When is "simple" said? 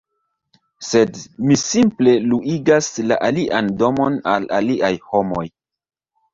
1.65-2.15